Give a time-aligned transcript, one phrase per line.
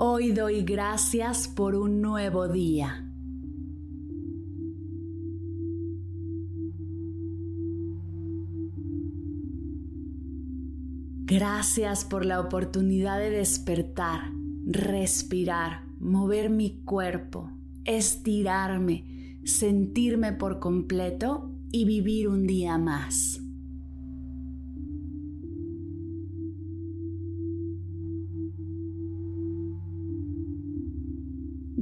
[0.00, 3.04] Hoy doy gracias por un nuevo día.
[11.24, 14.30] Gracias por la oportunidad de despertar,
[14.66, 17.50] respirar, mover mi cuerpo,
[17.84, 23.47] estirarme, sentirme por completo y vivir un día más.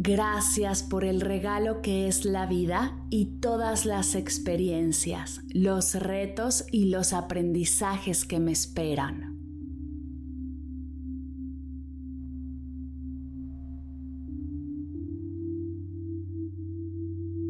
[0.07, 6.91] Gracias por el regalo que es la vida y todas las experiencias, los retos y
[6.91, 9.37] los aprendizajes que me esperan.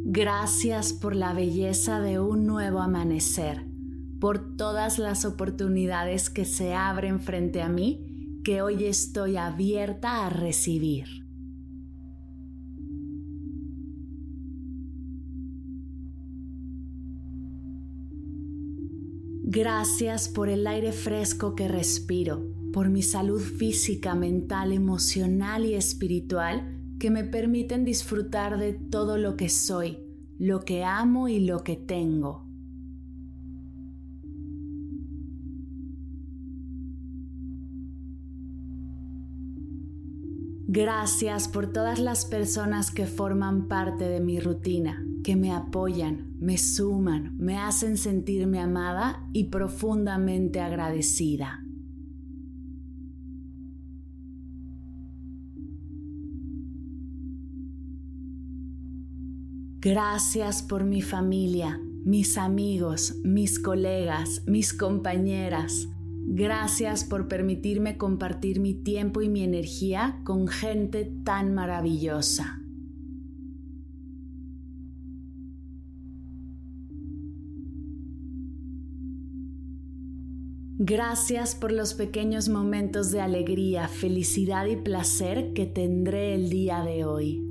[0.07, 3.67] Gracias por la belleza de un nuevo amanecer,
[4.19, 10.31] por todas las oportunidades que se abren frente a mí que hoy estoy abierta a
[10.31, 11.26] recibir.
[19.57, 26.79] Gracias por el aire fresco que respiro, por mi salud física, mental, emocional y espiritual
[27.01, 29.97] que me permiten disfrutar de todo lo que soy,
[30.39, 32.45] lo que amo y lo que tengo.
[40.69, 46.57] Gracias por todas las personas que forman parte de mi rutina, que me apoyan, me
[46.57, 51.65] suman, me hacen sentirme amada y profundamente agradecida.
[59.81, 65.89] Gracias por mi familia, mis amigos, mis colegas, mis compañeras,
[66.29, 72.66] Gracias por permitirme compartir mi tiempo y mi energía con gente tan maravillosa.
[80.79, 87.07] Gracias por los pequeños momentos de alegría, felicidad y placer que tendré el día de
[87.07, 87.43] hoy.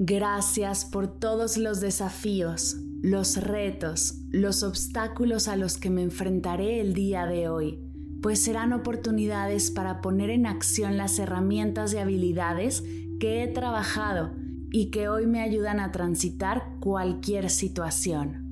[0.00, 6.92] Gracias por todos los desafíos, los retos, los obstáculos a los que me enfrentaré el
[6.92, 7.78] día de hoy,
[8.20, 12.82] pues serán oportunidades para poner en acción las herramientas y habilidades
[13.20, 14.43] que he trabajado
[14.76, 18.42] y que hoy me ayudan a transitar cualquier situación.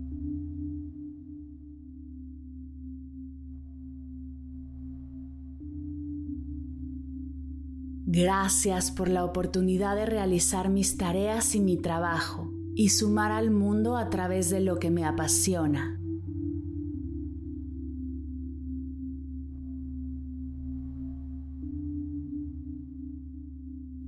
[8.06, 13.96] Gracias por la oportunidad de realizar mis tareas y mi trabajo y sumar al mundo
[13.96, 16.01] a través de lo que me apasiona.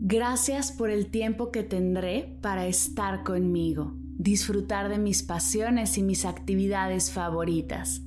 [0.06, 6.26] Gracias por el tiempo que tendré para estar conmigo, disfrutar de mis pasiones y mis
[6.26, 8.02] actividades favoritas,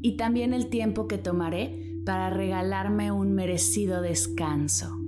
[0.00, 4.98] y también el tiempo que tomaré para regalarme un merecido descanso.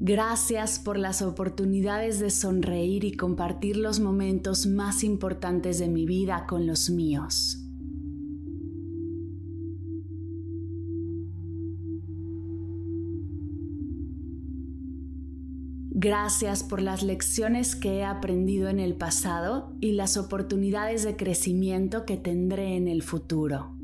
[0.00, 6.46] Gracias por las oportunidades de sonreír y compartir los momentos más importantes de mi vida
[6.48, 7.61] con los míos.
[16.02, 22.04] Gracias por las lecciones que he aprendido en el pasado y las oportunidades de crecimiento
[22.04, 23.76] que tendré en el futuro.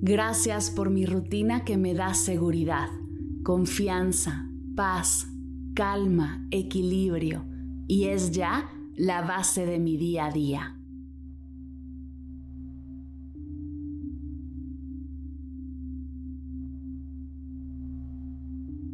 [0.00, 2.88] Gracias por mi rutina que me da seguridad,
[3.42, 5.28] confianza, paz,
[5.74, 7.44] calma, equilibrio
[7.86, 10.77] y es ya la base de mi día a día.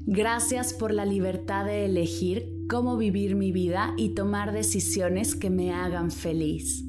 [0.06, 5.72] Gracias por la libertad de elegir cómo vivir mi vida y tomar decisiones que me
[5.72, 6.84] hagan feliz.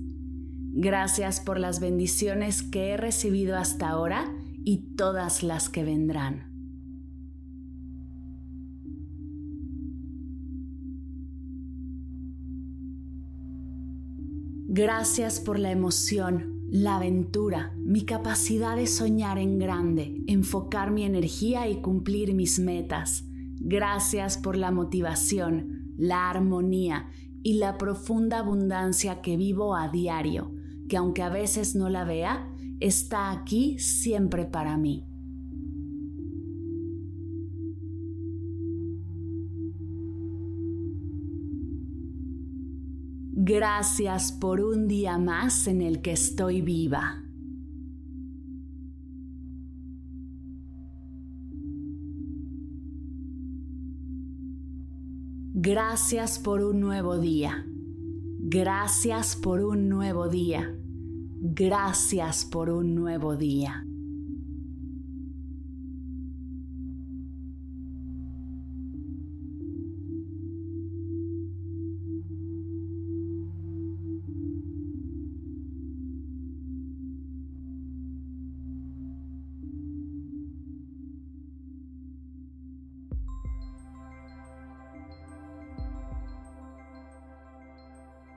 [0.73, 4.35] Gracias por las bendiciones que he recibido hasta ahora
[4.65, 6.51] y todas las que vendrán.
[14.67, 21.69] Gracias por la emoción, la aventura, mi capacidad de soñar en grande, enfocar mi energía
[21.69, 23.23] y cumplir mis metas.
[23.61, 27.07] Gracias por la motivación, la armonía
[27.43, 30.51] y la profunda abundancia que vivo a diario,
[30.89, 35.07] que aunque a veces no la vea, está aquí siempre para mí.
[43.47, 47.21] Gracias por un día más en el que estoy viva.
[55.53, 57.67] Gracias por un nuevo día.
[58.39, 60.75] Gracias por un nuevo día.
[61.39, 63.85] Gracias por un nuevo día.